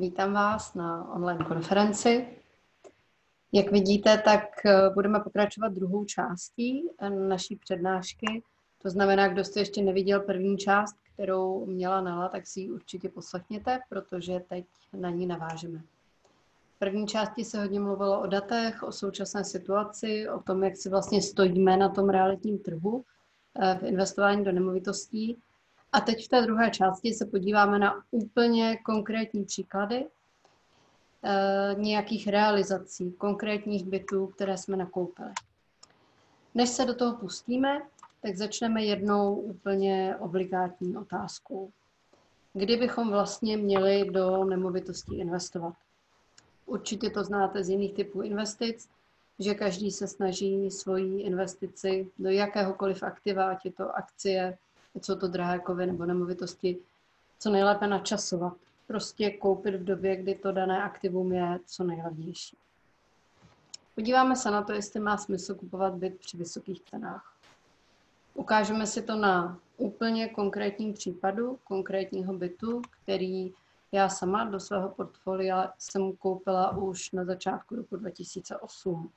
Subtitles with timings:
[0.00, 2.26] Vítám vás na online konferenci.
[3.52, 8.42] Jak vidíte, tak eh, budeme pokračovat druhou částí eh, naší přednášky.
[8.82, 13.08] To znamená, kdo jste ještě neviděl první část, kterou měla Nala, tak si ji určitě
[13.08, 15.78] poslechněte, protože teď na ní navážeme.
[16.76, 20.88] V první části se hodně mluvilo o datech, o současné situaci, o tom, jak si
[20.88, 23.04] vlastně stojíme na tom realitním trhu
[23.60, 25.38] eh, v investování do nemovitostí
[25.92, 33.12] a teď v té druhé části se podíváme na úplně konkrétní příklady e, nějakých realizací,
[33.12, 35.30] konkrétních bytů, které jsme nakoupili.
[36.54, 37.82] Než se do toho pustíme,
[38.22, 41.70] tak začneme jednou úplně obligátní otázkou.
[42.52, 45.74] Kdy bychom vlastně měli do nemovitostí investovat?
[46.66, 48.88] Určitě to znáte z jiných typů investic,
[49.38, 54.58] že každý se snaží svoji investici do jakéhokoliv aktiva, ať je to akcie,
[54.94, 56.78] jsou to drahé kovy nebo nemovitosti,
[57.38, 58.52] co nejlépe načasovat.
[58.86, 62.56] Prostě koupit v době, kdy to dané aktivum je co nejlevnější.
[63.94, 67.34] Podíváme se na to, jestli má smysl kupovat byt při vysokých cenách.
[68.34, 73.52] Ukážeme si to na úplně konkrétním případu konkrétního bytu, který
[73.92, 79.10] já sama do svého portfolia jsem koupila už na začátku roku 2008.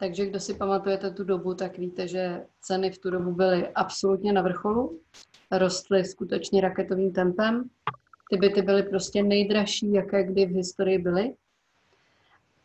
[0.00, 4.32] Takže kdo si pamatujete tu dobu, tak víte, že ceny v tu dobu byly absolutně
[4.32, 5.00] na vrcholu,
[5.50, 7.70] rostly skutečně raketovým tempem.
[8.30, 11.34] Ty byty byly prostě nejdražší, jaké kdy v historii byly.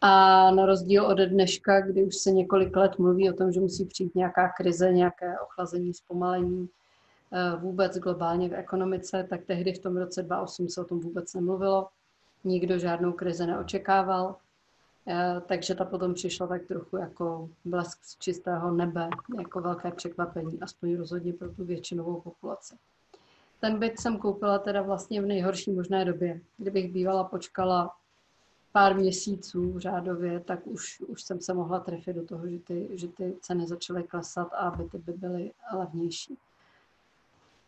[0.01, 3.85] A na rozdíl od dneška, kdy už se několik let mluví o tom, že musí
[3.85, 6.69] přijít nějaká krize, nějaké ochlazení, zpomalení
[7.33, 11.33] eh, vůbec globálně v ekonomice, tak tehdy v tom roce 2008 se o tom vůbec
[11.33, 11.87] nemluvilo.
[12.43, 14.35] Nikdo žádnou krizi neočekával.
[15.07, 20.61] Eh, takže ta potom přišla tak trochu jako blesk z čistého nebe, jako velké překvapení,
[20.61, 22.75] aspoň rozhodně pro tu většinovou populaci.
[23.59, 26.41] Ten byt jsem koupila teda vlastně v nejhorší možné době.
[26.57, 27.95] Kdybych bývala počkala
[28.71, 33.07] pár měsíců řádově, tak už, už jsem se mohla trefit do toho, že ty, že
[33.07, 36.37] ty ceny začaly klesat a byty by byly levnější.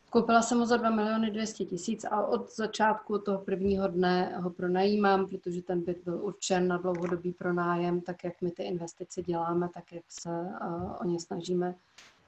[0.09, 4.49] Koupila jsem ho za 2 miliony 200 tisíc a od začátku toho prvního dne ho
[4.49, 9.69] pronajímám, protože ten byt byl určen na dlouhodobý pronájem, tak jak my ty investice děláme,
[9.73, 11.75] tak jak se uh, o ně snažíme,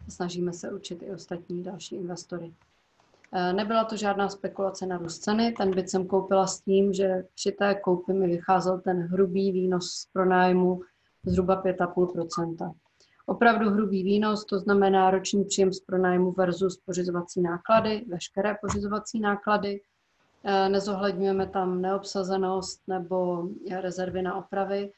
[0.09, 2.45] snažíme se učit i ostatní další investory.
[2.45, 7.23] Uh, nebyla to žádná spekulace na růst ceny, ten byt jsem koupila s tím, že
[7.35, 10.81] při té koupi mi vycházel ten hrubý výnos z pronájmu
[11.25, 12.73] zhruba 5,5
[13.29, 19.81] Opravdu hrubý výnos, to znamená roční příjem z pronájmu versus pořizovací náklady, veškeré pořizovací náklady.
[20.43, 23.47] Eh, nezohledňujeme tam neobsazenost nebo
[23.81, 24.91] rezervy na opravy.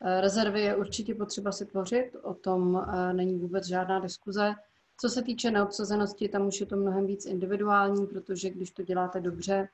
[0.00, 4.54] Eh, rezervy je určitě potřeba si tvořit, o tom eh, není vůbec žádná diskuze.
[5.00, 9.20] Co se týče neobsazenosti, tam už je to mnohem víc individuální, protože když to děláte
[9.20, 9.68] dobře,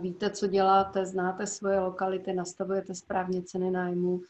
[0.00, 4.20] víte, co děláte, znáte svoje lokality, nastavujete správně ceny nájmu,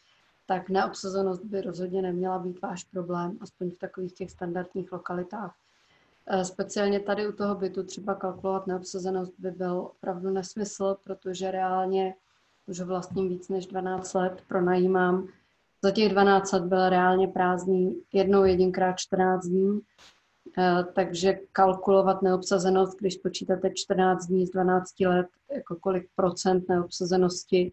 [0.47, 5.54] tak neobsazenost by rozhodně neměla být váš problém, aspoň v takových těch standardních lokalitách.
[6.26, 12.14] Eh, speciálně tady u toho bytu třeba kalkulovat neobsazenost by byl opravdu nesmysl, protože reálně
[12.66, 15.28] už vlastním víc než 12 let pronajímám.
[15.84, 19.81] Za těch 12 let byl reálně prázdný jednou jedinkrát 14 dní,
[20.58, 27.72] eh, takže kalkulovat neobsazenost, když počítáte 14 dní z 12 let, jako kolik procent neobsazenosti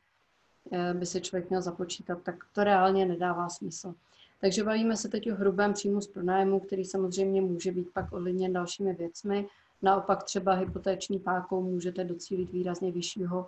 [0.94, 3.94] by si člověk měl započítat, tak to reálně nedává smysl.
[4.42, 8.54] Takže bavíme se teď o hrubém příjmu z pronájmu, který samozřejmě může být pak ovlivněn
[8.54, 9.48] dalšími věcmi.
[9.82, 13.48] Naopak třeba hypotéční pákou můžete docílit výrazně vyššího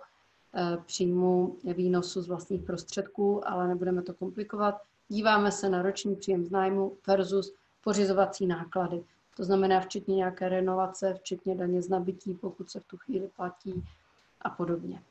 [0.54, 4.82] eh, příjmu výnosu z vlastních prostředků, ale nebudeme to komplikovat.
[5.08, 9.04] Díváme se na roční příjem z nájmu versus pořizovací náklady.
[9.36, 13.84] To znamená včetně nějaké renovace, včetně daně z nabití, pokud se v tu chvíli platí
[14.40, 15.02] a podobně.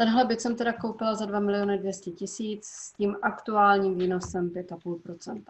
[0.00, 5.42] Tenhle byt jsem teda koupila za 2 miliony 200 tisíc s tím aktuálním výnosem 5,5%.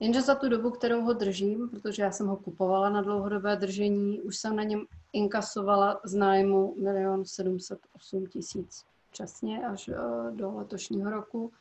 [0.00, 4.20] Jenže za tu dobu, kterou ho držím, protože já jsem ho kupovala na dlouhodobé držení,
[4.20, 9.96] už jsem na něm inkasovala z nájmu 1 708 tisíc časně až eh,
[10.30, 11.52] do letošního roku.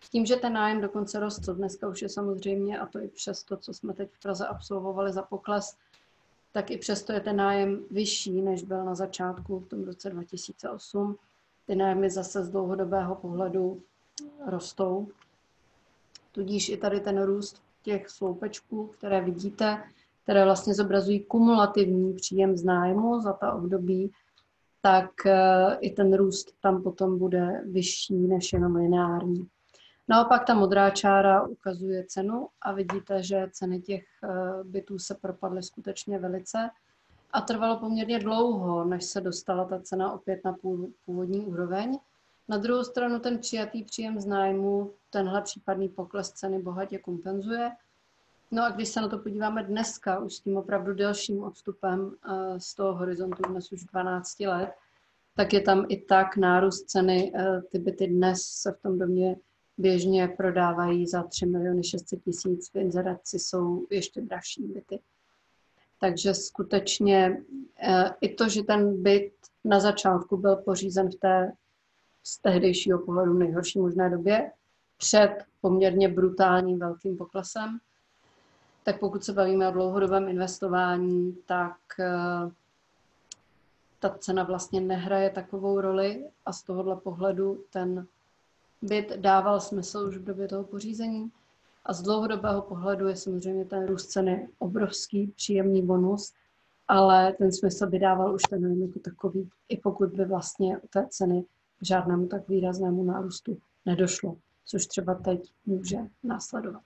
[0.00, 3.42] S tím, že ten nájem dokonce rostl, dneska už je samozřejmě, a to i přes
[3.42, 5.76] to, co jsme teď v Praze absolvovali za pokles,
[6.54, 11.16] tak i přesto je ten nájem vyšší, než byl na začátku v tom roce 2008.
[11.66, 13.82] Ty nájmy zase z dlouhodobého pohledu
[14.46, 15.08] rostou.
[16.32, 19.82] Tudíž i tady ten růst těch sloupečků, které vidíte,
[20.22, 24.12] které vlastně zobrazují kumulativní příjem z nájmu za ta období,
[24.80, 29.48] tak eh, i ten růst tam potom bude vyšší než jenom lineární.
[30.08, 34.28] Naopak ta modrá čára ukazuje cenu a vidíte, že ceny těch eh,
[34.64, 36.70] bytů se propadly skutečně velice
[37.32, 40.56] a trvalo poměrně dlouho, než se dostala ta cena opět na
[41.04, 41.98] původní úroveň.
[42.48, 47.70] Na druhou stranu ten přijatý příjem z nájmu tenhle případný pokles ceny bohatě kompenzuje.
[48.50, 52.60] No a když se na to podíváme dneska, už s tím opravdu delším odstupem eh,
[52.60, 54.72] z toho horizontu dnes už 12 let,
[55.36, 57.32] tak je tam i tak nárůst ceny.
[57.34, 59.36] Eh, ty byty dnes se v tom domě
[59.78, 65.00] běžně prodávají za 3 miliony 600 tisíc, v inzeraci jsou ještě dražší byty.
[66.00, 67.42] Takže skutečně
[67.82, 69.32] eh, i to, že ten byt
[69.64, 71.52] na začátku byl pořízen v té
[72.24, 74.52] z tehdejšího pohledu nejhorší možné době,
[74.96, 77.78] před poměrně brutálním velkým poklesem,
[78.82, 82.50] tak pokud se bavíme o dlouhodobém investování, tak eh,
[83.98, 88.06] ta cena vlastně nehraje takovou roli a z tohohle pohledu ten
[88.84, 91.30] byt dával smysl už v době toho pořízení.
[91.84, 96.32] A z dlouhodobého pohledu je samozřejmě ten růst ceny obrovský, příjemný bonus,
[96.88, 101.06] ale ten smysl by dával už ten jako takový, i pokud by vlastně u té
[101.10, 101.44] ceny
[101.80, 106.82] k žádnému tak výraznému nárůstu nedošlo, což třeba teď může následovat.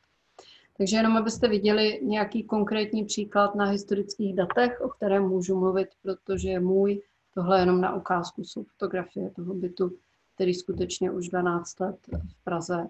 [0.76, 6.50] Takže jenom abyste viděli nějaký konkrétní příklad na historických datech, o kterém můžu mluvit, protože
[6.50, 7.02] je můj,
[7.34, 9.96] tohle jenom na ukázku jsou fotografie toho bytu,
[10.38, 11.96] který skutečně už 12 let
[12.28, 12.88] v Praze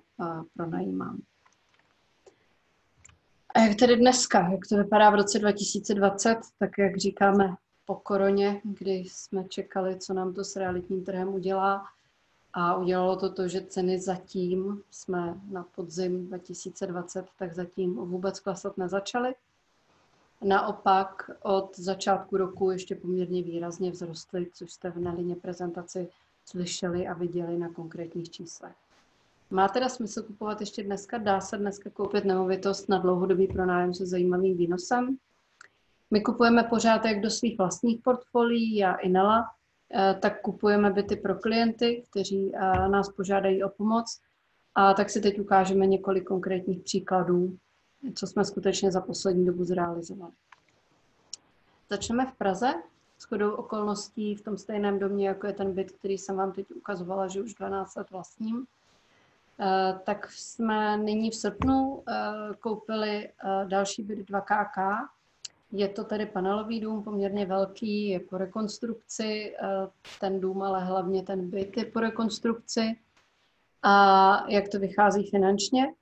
[0.56, 1.18] pronajímám.
[3.54, 7.56] A jak tedy dneska, jak to vypadá v roce 2020, tak jak říkáme
[7.86, 11.84] po koroně, kdy jsme čekali, co nám to s realitním trhem udělá,
[12.52, 18.78] a udělalo to to, že ceny zatím, jsme na podzim 2020, tak zatím vůbec klesat
[18.78, 19.34] nezačaly.
[20.44, 26.08] Naopak od začátku roku ještě poměrně výrazně vzrostly, což jste v nelině prezentaci
[26.50, 28.74] slyšeli a viděli na konkrétních číslech.
[29.50, 31.18] Má teda smysl kupovat ještě dneska?
[31.18, 35.16] Dá se dneska koupit nemovitost na dlouhodobý pronájem se zajímavým výnosem?
[36.10, 39.44] My kupujeme pořád jak do svých vlastních portfolií, já i Nela,
[39.94, 44.20] Eh, tak kupujeme byty pro klienty, kteří eh, nás požádají o pomoc.
[44.74, 47.58] A tak si teď ukážeme několik konkrétních příkladů,
[48.14, 50.32] co jsme skutečně za poslední dobu zrealizovali.
[51.90, 52.74] Začneme v Praze.
[53.18, 56.66] S chodou okolností v tom stejném domě, jako je ten byt, který jsem vám teď
[56.70, 58.66] ukazovala, že už 12 let vlastním.
[59.60, 62.04] Eh, tak jsme nyní v srpnu
[62.60, 63.30] koupili
[63.68, 65.08] další byt 2KK,
[65.72, 69.88] je to tedy panelový dům, poměrně velký, je po rekonstrukci, eh,
[70.20, 72.96] ten dům, ale hlavně ten byt je po rekonstrukci.
[73.82, 75.94] A jak to vychází finančně?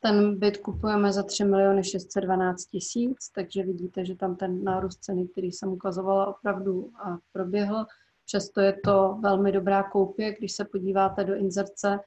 [0.00, 5.28] Ten byt kupujeme za 3 miliony 612 tisíc, takže vidíte, že tam ten nárůst ceny,
[5.28, 6.92] který jsem ukazovala, opravdu
[7.32, 7.86] proběhl.
[8.26, 10.34] Přesto je to velmi dobrá koupě.
[10.38, 12.00] Když se podíváte do inzerce,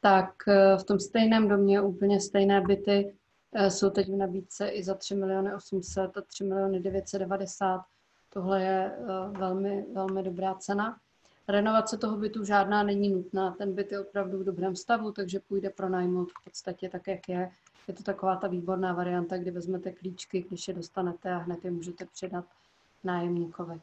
[0.00, 3.14] tak eh, v tom stejném domě úplně stejné byty
[3.54, 7.80] Eh, jsou teď v nabídce i za 3 miliony 800 a 3 miliony 990.
[8.28, 10.98] Tohle je eh, velmi, velmi dobrá cena.
[11.48, 15.70] Renovace toho bytu žádná není nutná, ten byt je opravdu v dobrém stavu, takže půjde
[15.70, 17.50] pro najmout v podstatě tak, jak je.
[17.88, 21.70] Je to taková ta výborná varianta, kdy vezmete klíčky, když je dostanete a hned je
[21.70, 22.44] můžete předat
[23.04, 23.80] nájemníkovi.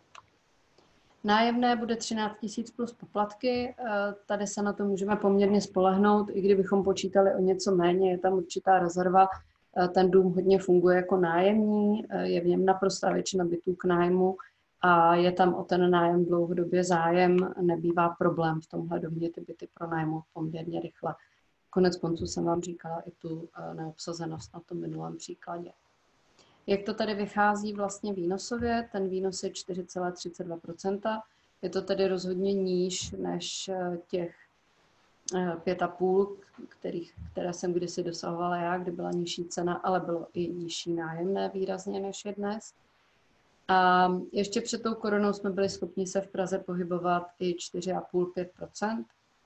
[1.24, 3.76] Nájemné bude 13 000 plus poplatky.
[3.80, 8.18] Eh, tady se na to můžeme poměrně spolehnout, i kdybychom počítali o něco méně, je
[8.18, 9.28] tam určitá rezerva,
[9.78, 13.86] Eh, ten dům hodně funguje jako nájemní, eh, je v něm naprostá většina bytů k
[13.86, 14.38] nájmu
[14.82, 19.68] a je tam o ten nájem dlouhodobě zájem, nebývá problém v tomhle domě ty byty
[19.74, 21.16] pro nájmu poměrně rychle.
[21.70, 25.72] Konec konců jsem vám říkala i tu eh, neobsazenost na tom minulém příkladě.
[26.68, 28.90] Jak to tady vychází vlastně výnosově?
[28.92, 31.22] Ten výnos je 4,32%.
[31.62, 33.70] Je to tedy rozhodně níž než
[34.08, 34.36] těch
[35.36, 36.38] Eh, pět a půl,
[36.70, 41.50] kterých, které jsem kdysi dosahovala já, kdy byla nižší cena, ale bylo i nižší nájemné
[41.50, 42.74] výrazně než je dnes.
[43.70, 49.06] A ještě před tou koronou jsme byli schopni se v Praze pohybovat i 4,5-5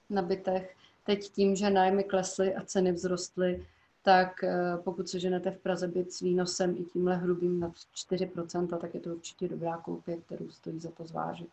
[0.09, 0.75] na bytech.
[1.05, 3.65] Teď tím, že nájmy klesly a ceny vzrostly,
[4.03, 8.77] tak eh, pokud se ženete v Praze byt s výnosem i tímhle hrubým na 4%
[8.77, 11.49] tak je to určitě dobrá koupě, kterou stojí za to zvážit.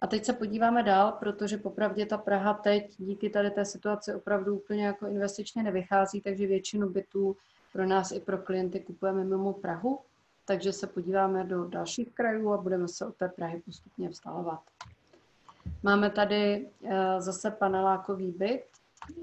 [0.00, 4.56] A teď se podíváme dál, protože popravdě ta Praha teď díky tady té situaci opravdu
[4.56, 7.36] úplně jako investičně nevychází, takže většinu bytů
[7.72, 9.98] pro nás i pro klienty kupujeme mimo Prahu.
[10.46, 14.60] Takže se podíváme do dalších krajů a budeme se od té Prahy postupně vstalovat.
[15.82, 18.64] Máme tady eh, zase panelákový byt,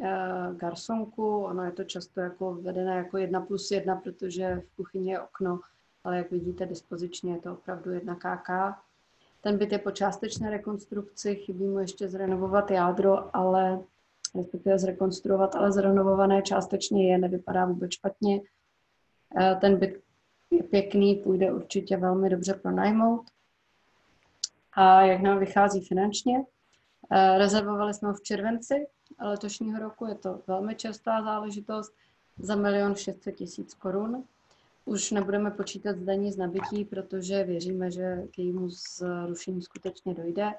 [0.02, 0.10] eh,
[0.56, 5.20] garsonku, ono je to často jako vedené jako jedna plus jedna, protože v kuchyni je
[5.20, 5.60] okno,
[6.04, 8.78] ale jak vidíte dispozičně je to opravdu jedna KK.
[9.42, 13.80] Ten byt je po částečné rekonstrukci, chybí mu ještě zrenovovat jádro, ale
[14.36, 18.42] respektive zrekonstruovat, ale zrenovované částečně je, nevypadá vůbec špatně.
[19.40, 20.02] Eh, ten byt
[20.52, 23.26] je pěkný, půjde určitě velmi dobře pronajmout.
[24.74, 26.46] A jak nám vychází finančně?
[27.12, 28.88] Eh, rezervovali jsme ho v červenci
[29.20, 31.94] letošního roku, je to velmi častá záležitost,
[32.40, 34.24] za milion 600 tisíc korun.
[34.86, 40.52] Už nebudeme počítat zdaní z nabití, protože věříme, že k jejímu zrušení skutečně dojde.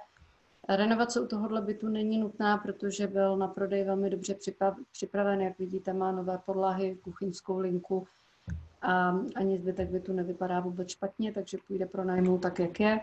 [0.69, 4.37] Renovace u tohohle bytu není nutná, protože byl na prodej velmi dobře
[4.93, 5.41] připraven.
[5.41, 8.07] Jak vidíte, má nové podlahy, kuchyňskou linku
[8.83, 13.01] a ani zbytek bytu nevypadá vůbec špatně, takže půjde pro nájmu tak, jak je.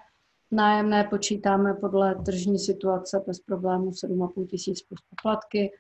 [0.52, 5.72] Nájemné počítáme podle tržní situace bez problémů 7,5 tisíc plus poplatky,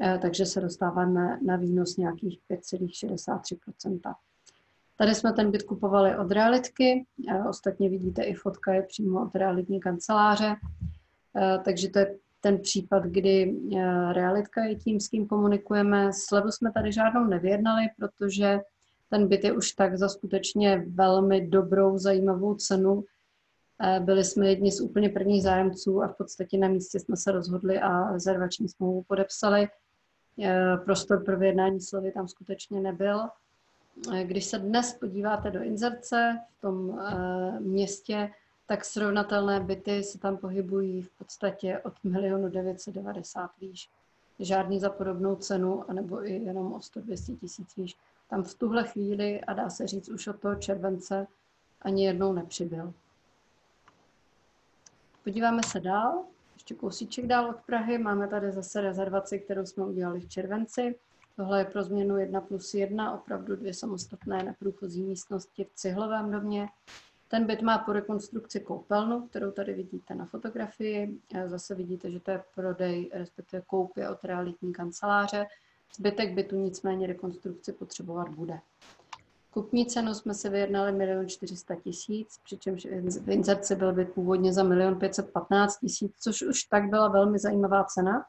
[0.00, 4.14] eh, takže se dostáváme na výnos nějakých 5,63%
[4.96, 9.34] Tady jsme ten byt kupovali od realitky, eh, ostatně vidíte i fotka je přímo od
[9.34, 10.56] realitní kanceláře.
[11.36, 13.56] Eh, takže to je ten případ, kdy
[14.12, 16.10] realitka je tím, s kým komunikujeme.
[16.12, 18.60] Slevu jsme tady žádnou nevyjednali, protože
[19.12, 23.04] ten byt je už tak za skutečně velmi dobrou, zajímavou cenu.
[23.80, 27.32] Eh, byli jsme jedni z úplně prvních zájemců a v podstatě na místě jsme se
[27.32, 29.68] rozhodli a rezervační smlouvu podepsali.
[30.84, 33.20] Prostor pro vyjednání slovy tam skutečně nebyl.
[34.24, 37.00] Když se dnes podíváte do inzerce v tom
[37.60, 38.30] městě,
[38.66, 43.90] tak srovnatelné byty se tam pohybují v podstatě od milionu 990 výš.
[44.38, 47.96] Žádný za podobnou cenu, anebo i jenom o 100-200 tisíc výš.
[48.32, 51.26] Tam v tuhle chvíli, a dá se říct už od toho července,
[51.82, 52.92] ani jednou nepřibyl.
[55.24, 56.24] Podíváme se dál.
[56.54, 57.98] Ještě kousíček dál od Prahy.
[57.98, 60.98] Máme tady zase rezervaci, kterou jsme udělali v červenci.
[61.36, 66.68] Tohle je pro změnu 1 plus 1, opravdu dvě samostatné neprůchozí místnosti v cihlovém domě.
[67.28, 71.20] Ten byt má po rekonstrukci koupelnu, kterou tady vidíte na fotografii.
[71.46, 75.46] Zase vidíte, že to je prodej, respektive koupě od realitní kanceláře.
[75.96, 78.58] Zbytek bytu nicméně rekonstrukci potřebovat bude.
[79.50, 82.86] Kupní cenu jsme si vyjednali 1 400 tisíc, přičemž
[83.20, 87.84] v inzerci byl byt původně za 1 515 tisíc, což už tak byla velmi zajímavá
[87.84, 88.24] cena.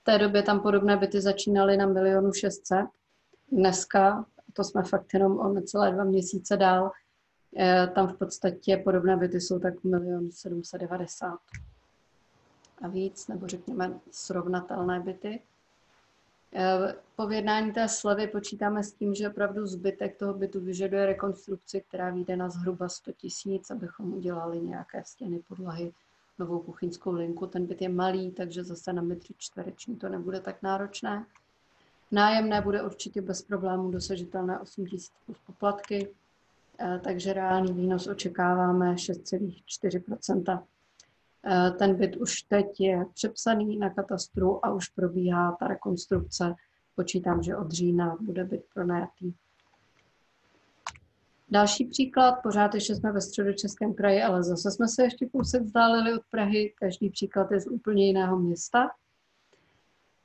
[0.00, 2.86] V té době tam podobné byty začínaly na 1 600.
[3.52, 6.90] Dneska, to jsme fakt jenom o necelé dva měsíce dál,
[7.56, 11.38] Eh, tam v podstatě podobné byty jsou tak 1 790
[12.82, 15.42] a víc, nebo řekněme srovnatelné byty.
[16.54, 21.84] Eh, po vyjednání té slevy počítáme s tím, že opravdu zbytek toho bytu vyžaduje rekonstrukci,
[21.88, 25.92] která vyjde na zhruba 100 tisíc, abychom udělali nějaké stěny, podlahy,
[26.38, 27.46] novou kuchyňskou linku.
[27.46, 31.26] Ten byt je malý, takže zase na metry čtvereční to nebude tak náročné.
[32.10, 36.08] Nájemné bude určitě bez problémů dosažitelné 8 tisíc plus poplatky.
[36.78, 40.62] Eh, takže reálný výnos očekáváme 6,4 eh,
[41.78, 46.54] Ten byt už teď je přepsaný na katastru a už probíhá ta rekonstrukce.
[46.96, 49.32] Počítám, že od října bude byt pronajatý.
[51.52, 56.14] Další příklad, pořád ještě jsme ve středočeském kraji, ale zase jsme se ještě kousek vzdálili
[56.14, 56.72] od Prahy.
[56.78, 58.90] Každý příklad je z úplně jiného města.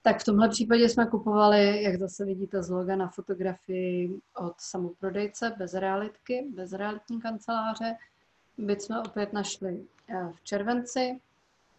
[0.01, 5.53] Tak v tomhle případě jsme kupovali, jak zase vidíte z loga na fotografii od samoprodejce,
[5.57, 7.95] bez realitky, bez realitní kanceláře.
[8.57, 9.96] Byt jsme opět našli eh,
[10.31, 11.19] v červenci.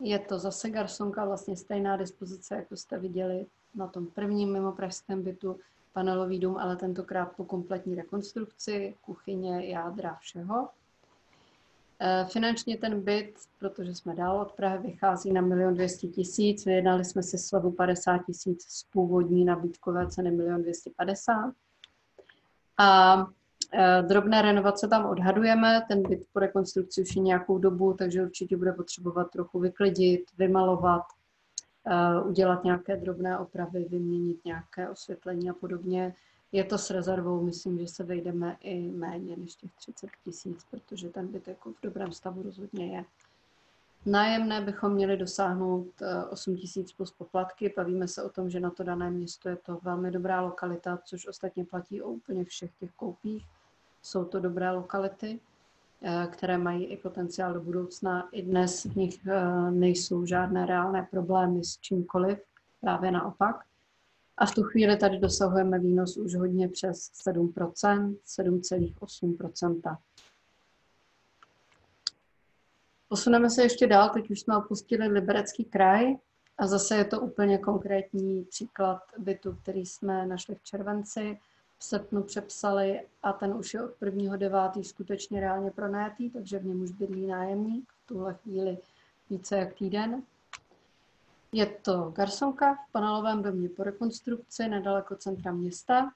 [0.01, 5.23] Je to zase garsonka, vlastně stejná dispozice, jako jste viděli na tom prvním mimo pražském
[5.23, 5.61] bytu.
[5.93, 10.69] Panelový dům, ale tentokrát po kompletní rekonstrukci, kuchyně, jádra, všeho.
[12.01, 16.65] Eh, finančně ten byt, protože jsme dál od Prahy, vychází na 1 200 tisíc.
[16.65, 21.53] Vyjednali jsme si slevu 50 tisíc z původní nabídkové ceny 1 250
[22.77, 23.38] A eh,
[24.03, 25.83] drobné renovace tam odhadujeme.
[25.89, 31.03] Ten byt po rekonstrukci už je nějakou dobu, takže určitě bude potřebovat trochu vyklidit, vymalovat,
[31.87, 36.15] eh, udělat nějaké drobné opravy, vyměnit nějaké osvětlení a podobně.
[36.53, 41.09] Je to s rezervou, myslím, že se vejdeme i méně než těch 30 tisíc, protože
[41.09, 43.05] ten byt jako v dobrém stavu rozhodně je.
[44.07, 45.89] Nájemné bychom měli dosáhnout
[46.31, 47.75] 8 eh, tisíc plus poplatky.
[47.77, 51.29] Bavíme se o tom, že na to dané město je to velmi dobrá lokalita, což
[51.29, 53.47] ostatně platí o úplně všech těch koupích.
[54.09, 55.41] Jsou to dobré lokality,
[56.03, 58.29] eh, které mají i potenciál do budoucna.
[58.33, 62.39] I dnes v nich eh, nejsou žádné reálné problémy s čímkoliv,
[62.81, 63.65] právě naopak.
[64.37, 69.97] A v tu chvíli tady dosahujeme výnos už hodně přes 7%, 7,8%.
[73.09, 76.17] Posuneme se ještě dál, teď už jsme opustili Liberecký kraj
[76.59, 81.39] a zase je to úplně konkrétní příklad bytu, který jsme našli v červenci,
[81.79, 84.83] v srpnu přepsali a ten už je od 1.9.
[84.83, 88.79] skutečně reálně pronajatý, takže v něm už bydlí nájemník v tuhle chvíli
[89.31, 90.23] více jak týden.
[91.53, 96.11] Je to garsonka v panelovém domě po rekonstrukci nedaleko centra města.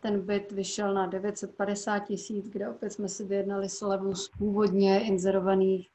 [0.00, 5.88] ten byt vyšel na 950 tisíc, kde opět jsme si vyjednali slevu z původně inzerovaných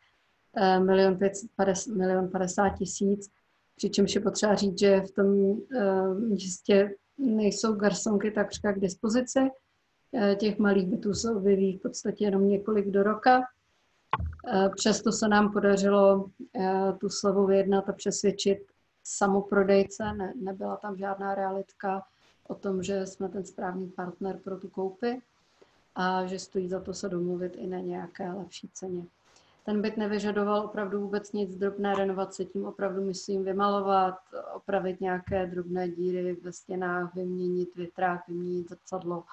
[0.55, 0.79] 1
[1.95, 3.31] milion 50 tisíc,
[3.75, 5.57] přičemž je potřeba říct, že v tom
[6.19, 9.39] městě nejsou garsonky takřka k dispozici.
[10.37, 13.41] Těch malých bytů se objeví v podstatě jenom několik do roka.
[14.75, 16.29] Přesto se nám podařilo
[16.97, 18.59] tu slevu vyjednat a přesvědčit
[19.03, 22.03] samoprodejce, ne, nebyla tam žádná realitka
[22.47, 25.21] o tom, že jsme ten správný partner pro tu koupy
[25.95, 29.03] a že stojí za to se domluvit i na nějaké lepší ceně.
[29.67, 34.15] Ten byt nevyžadoval opravdu vůbec nic drobné renovace, tím opravdu myslím vymalovat,
[34.53, 39.23] opravit nějaké drobné díry ve stěnách, vyměnit větrák, vyměnit zrcadlo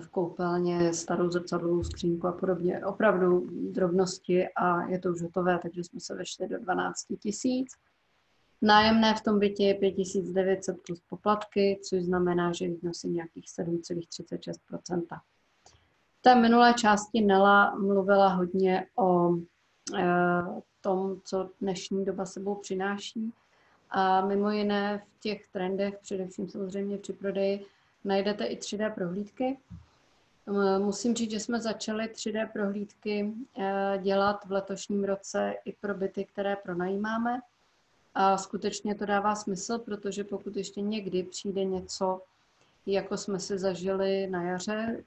[0.00, 2.86] v koupelně, starou zrcadlovou skřínku a podobně.
[2.86, 7.72] Opravdu drobnosti a je to už hotové, takže jsme se vešli do 12 tisíc.
[8.62, 15.20] Nájemné v tom bytě je 5900 plus poplatky, což znamená, že nosí nějakých 7,36
[16.18, 19.36] V té minulé části Nela mluvila hodně o
[20.80, 23.32] tom, co dnešní doba sebou přináší.
[23.90, 27.66] A mimo jiné v těch trendech, především samozřejmě při prodeji,
[28.04, 29.58] najdete i 3D prohlídky.
[30.78, 36.24] Musím říct, že jsme začali 3D prohlídky e, dělat v letošním roce i pro byty,
[36.24, 37.40] které pronajímáme.
[38.14, 42.22] A skutečně to dává smysl, protože pokud ještě někdy přijde něco,
[42.86, 45.04] jako jsme si zažili na jaře,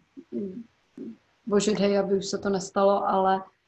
[1.45, 3.58] bože dej, aby už se to nestalo, ale eh,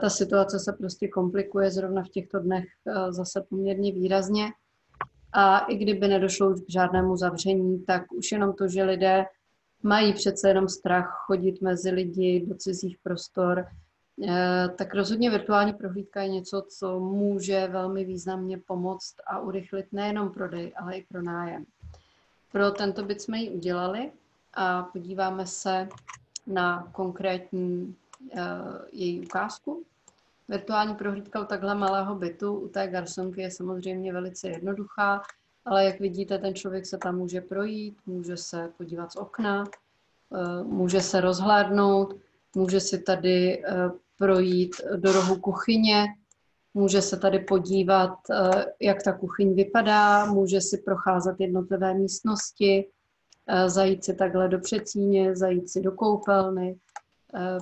[0.00, 4.46] ta situace se prostě komplikuje zrovna v těchto dnech eh, zase poměrně výrazně.
[5.32, 9.24] A i kdyby nedošlo k žádnému zavření, tak už jenom to, že lidé
[9.82, 13.66] mají přece jenom strach chodit mezi lidi do cizích prostor,
[14.28, 20.30] Eh, tak rozhodně virtuální prohlídka je něco, co může velmi významně pomoct a urychlit nejenom
[20.30, 21.64] prodej, ale i pro nájem.
[22.52, 24.12] Pro tento byt jsme ji udělali
[24.54, 25.88] a podíváme se
[26.46, 27.96] na konkrétní
[28.92, 29.84] její ukázku.
[30.48, 35.22] Virtuální prohlídka u takhle malého bytu, u té garsonky je samozřejmě velice jednoduchá,
[35.64, 39.64] ale jak vidíte, ten člověk se tam může projít, může se podívat z okna,
[40.28, 42.16] uh, může se rozhlédnout,
[42.56, 43.62] může si tady
[44.18, 46.06] projít do rohu kuchyně,
[46.74, 52.88] může se tady podívat, eh, jak ta kuchyň vypadá, může si procházet jednotlivé místnosti,
[53.46, 56.91] eh, zajít si takhle do přecíně, zajít si do koupelny, eh,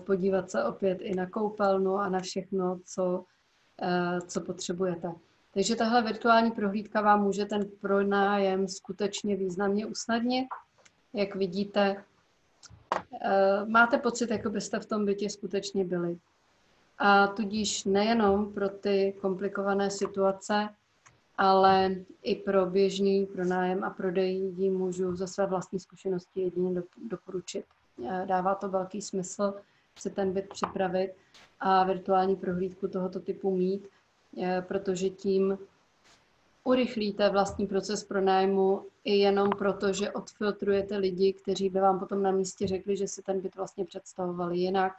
[0.07, 3.25] podívat se opět i na koupelnu a na všechno, co,
[4.27, 5.13] co potřebujete.
[5.55, 10.47] Takže tahle virtuální prohlídka vám může ten pronájem skutečně významně usnadnit.
[11.13, 12.05] Jak vidíte,
[13.67, 16.19] máte pocit, jako byste v tom bytě skutečně byli.
[16.99, 20.69] A tudíž nejenom pro ty komplikované situace,
[21.37, 27.65] ale i pro běžný pronájem a prodej ji můžu ze své vlastní zkušenosti jedině doporučit.
[28.25, 29.55] Dává to velký smysl
[29.99, 31.13] si ten byt připravit
[31.61, 33.89] a virtuální prohlídku tohoto typu mít,
[34.61, 35.59] protože tím
[36.65, 42.31] urychlíte vlastní proces pronájmu i jenom proto, že odfiltrujete lidi, kteří by vám potom na
[42.31, 44.93] místě řekli, že si ten byt vlastně představovali jinak,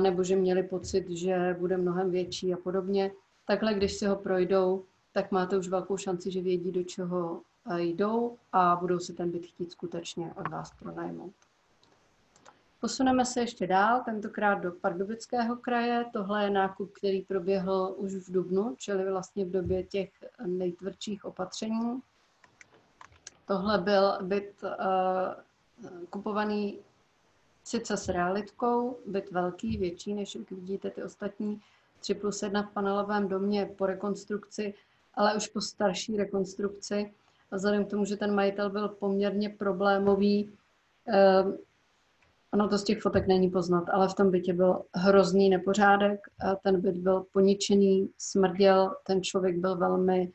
[0.00, 3.12] nebo že měli pocit, že bude mnohem větší a podobně.
[3.46, 7.42] Takhle, když si ho projdou, tak máte už velkou šanci, že vědí, do čeho
[7.76, 11.32] jdou a budou si ten byt chtít skutečně od vás pronajmout.
[12.80, 16.04] Posuneme se ještě dál, tentokrát do Pardubického kraje.
[16.12, 20.10] Tohle je nákup, který proběhl už v Dubnu, čili vlastně v době těch
[20.46, 22.00] nejtvrdších opatření.
[23.46, 24.70] Tohle byl byt uh,
[26.10, 26.78] kupovaný
[27.64, 31.60] sice s realitkou, byt velký, větší, než jak vidíte ty ostatní
[32.00, 34.74] 3 plus 1 v panelovém domě po rekonstrukci,
[35.14, 37.14] ale už po starší rekonstrukci.
[37.50, 40.52] A vzhledem k tomu, že ten majitel byl poměrně problémový,
[41.08, 41.44] eh,
[42.52, 46.20] ono to z těch fotek není poznat, ale v tom bytě byl hrozný nepořádek.
[46.40, 50.32] A ten byt byl poničený, smrděl, ten člověk byl velmi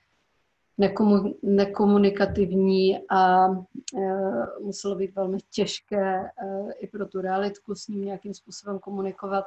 [1.44, 3.56] nekomunikativní a e,
[4.62, 6.30] muselo být velmi těžké e,
[6.80, 9.46] i pro tu realitku s ním nějakým způsobem komunikovat.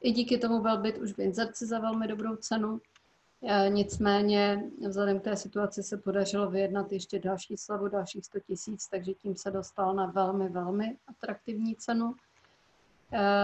[0.00, 2.80] I díky tomu byl byt už v inzerci za velmi dobrou cenu.
[3.46, 8.88] E, nicméně vzhledem k té situaci se podařilo vyjednat ještě další slavu, dalších 100 tisíc,
[8.88, 12.14] takže tím se dostal na velmi, velmi atraktivní cenu.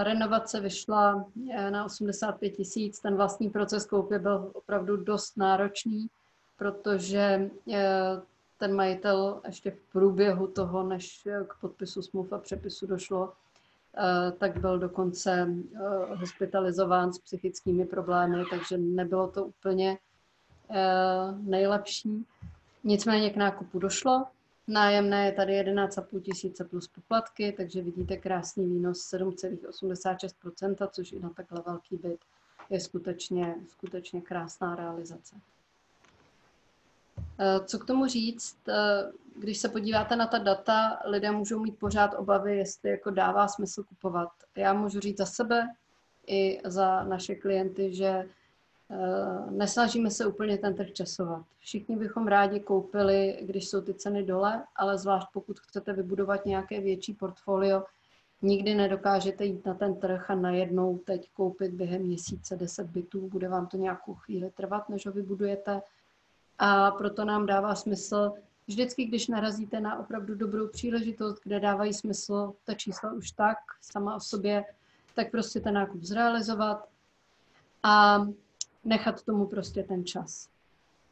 [0.02, 1.24] Renovace vyšla
[1.70, 6.08] na 85 tisíc, ten vlastní proces koupě byl opravdu dost náročný
[6.60, 8.20] protože eh,
[8.58, 13.49] ten majitel ještě v průběhu toho, než k podpisu smluv a přepisu došlo, eh,
[14.38, 19.98] tak byl dokonce eh, hospitalizován s psychickými problémy, takže nebylo to úplně
[21.40, 22.26] nejlepší.
[22.84, 24.24] Nicméně k nákupu došlo.
[24.68, 31.30] Nájemné je tady 11,5 tisíce plus poplatky, takže vidíte krásný výnos 7,86%, což i na
[31.30, 32.20] takhle velký byt
[32.70, 35.36] je skutečně, skutečně krásná realizace.
[37.38, 38.56] Eh, co k tomu říct?
[39.36, 43.82] Když se podíváte na ta data, lidé můžou mít pořád obavy, jestli jako dává smysl
[43.82, 44.28] kupovat.
[44.56, 45.68] Já můžu říct za sebe
[46.26, 51.44] i za naše klienty, že eh, nesnažíme se úplně ten trh časovat.
[51.58, 56.80] Všichni bychom rádi koupili, když jsou ty ceny dole, ale zvlášť pokud chcete vybudovat nějaké
[56.80, 57.84] větší portfolio,
[58.42, 63.28] nikdy nedokážete jít na ten trh a najednou teď koupit během měsíce 10 bytů.
[63.28, 65.82] Bude vám to nějakou chvíli trvat, než ho vybudujete.
[66.58, 68.32] A proto nám dává smysl
[68.70, 74.16] vždycky, když narazíte na opravdu dobrou příležitost, kde dávají smysl ta čísla už tak, sama
[74.16, 74.64] o sobě,
[75.14, 76.88] tak prostě ten nákup zrealizovat
[77.82, 78.26] a
[78.84, 80.48] nechat tomu prostě ten čas.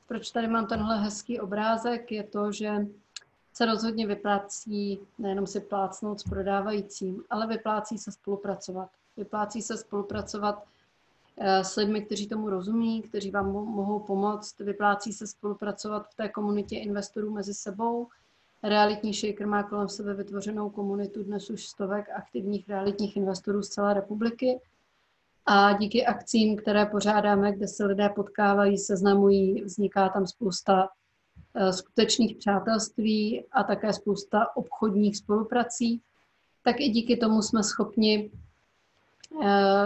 [0.08, 2.86] Proč tady mám tenhle hezký obrázek, je to, že
[3.52, 8.90] se rozhodně vyplácí nejenom si plácnout s prodávajícím, ale vyplácí se spolupracovat.
[9.16, 10.64] Vyplácí se spolupracovat
[11.40, 14.58] s lidmi, kteří tomu rozumí, kteří vám mohou pomoct.
[14.60, 18.08] Vyplácí se spolupracovat v té komunitě investorů mezi sebou.
[18.62, 23.94] Realitní shaker má kolem sebe vytvořenou komunitu dnes už stovek aktivních realitních investorů z celé
[23.94, 24.60] republiky.
[25.46, 30.88] A díky akcím, které pořádáme, kde se lidé potkávají, seznamují, vzniká tam spousta
[31.54, 36.00] Eh, skutečných přátelství a také spousta obchodních spoluprací,
[36.62, 38.38] tak i díky tomu jsme schopni eh,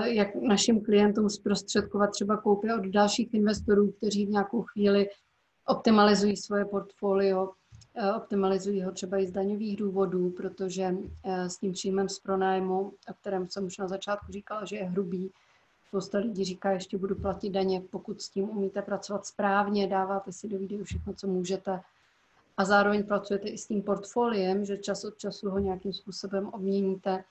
[0.04, 5.08] jak našim klientům zprostředkovat třeba koupě od dalších investorů, kteří v nějakou chvíli
[5.66, 7.50] optimalizují svoje portfolio,
[7.94, 13.14] eh, optimalizují ho třeba i z daňových důvodů, protože s tím příjmem z pronájmu, o
[13.20, 15.32] kterém jsem už na začátku říkala, že je hrubý,
[15.92, 20.48] Spousta lidí říká, ještě budu platit daně, pokud s tím umíte pracovat správně, dáváte si
[20.48, 21.80] do videu všechno, co můžete.
[22.56, 27.24] A zároveň pracujete i s tím portfoliem, že čas od času ho nějakým způsobem obměníte,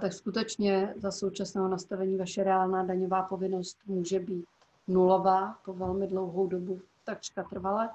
[0.00, 4.44] tak skutečně za současného nastavení vaše reálná daňová povinnost může být
[4.88, 7.88] nulová po velmi dlouhou dobu, takřka trvale.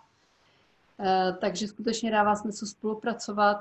[1.39, 3.57] Takže skutečně dává smysl spolupracovat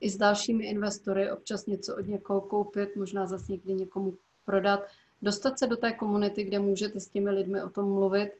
[0.00, 4.14] i s dalšími investory, občas něco od někoho koupit, možná zase někdy někomu
[4.44, 4.80] prodat,
[5.22, 8.32] dostat se do té komunity, kde můžete s těmi lidmi o tom mluvit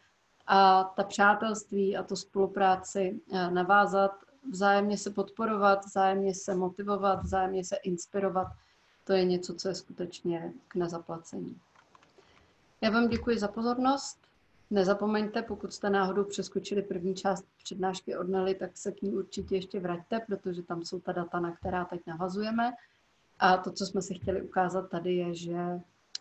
[0.46, 4.12] a ta přátelství a to spolupráci eh, navázat,
[4.50, 8.46] vzájemně se podporovat, vzájemně se motivovat, vzájemně se inspirovat.
[9.04, 11.60] To je něco, co je skutečně k nezaplacení.
[12.80, 14.18] Já vám děkuji za pozornost.
[14.70, 19.54] Nezapomeňte, pokud jste náhodou přeskočili první část přednášky od Nelly, tak se k ní určitě
[19.54, 22.72] ještě vraťte, protože tam jsou ta data, na která teď navazujeme.
[23.38, 25.80] A to, co jsme si chtěli ukázat tady, je, že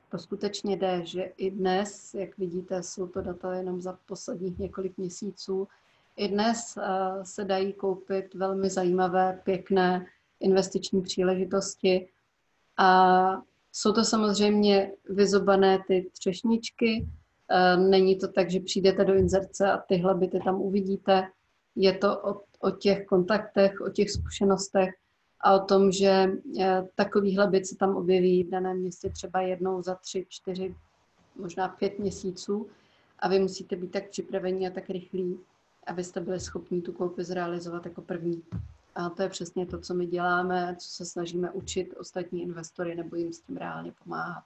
[0.10, 4.98] to skutečně jde, že i dnes, jak vidíte, jsou to data jenom za posledních několik
[4.98, 5.68] měsíců,
[6.16, 10.06] i dnes uh, se dají koupit velmi zajímavé, pěkné
[10.40, 12.08] investiční příležitosti.
[12.78, 17.08] A jsou to samozřejmě vyzobané ty třešničky.
[17.52, 21.28] Uh, není to tak, že přijdete do inzerce a tyhle byty tam uvidíte.
[21.76, 24.94] Je to o, o těch kontaktech, o těch zkušenostech,
[25.42, 26.28] a o tom, že
[26.60, 30.76] eh, takovýhle byt se tam objeví v daném městě třeba jednou za tři, čtyři,
[31.36, 32.68] možná pět měsíců
[33.20, 35.40] a vy musíte být tak připravení a tak rychlí,
[35.88, 38.44] abyste byli schopni tu koupi zrealizovat jako první.
[38.96, 43.16] A to je přesně to, co my děláme, co se snažíme učit ostatní investory nebo
[43.16, 44.44] jim s tím reálně pomáhat.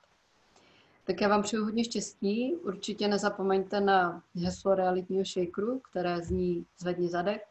[1.04, 2.56] Tak já vám přeju hodně štěstí.
[2.56, 7.42] Určitě nezapomeňte na heslo realitního shakeru, které zní zvedni zadek,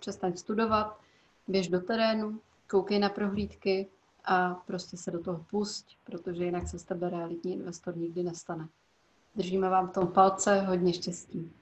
[0.00, 1.00] přestaň studovat,
[1.48, 3.86] běž do terénu, koukej na prohlídky
[4.24, 8.68] a prostě se do toho pusť, protože jinak se z tebe realitní investor nikdy nestane.
[9.34, 11.52] Držíme vám v tom palce, hodně štěstí.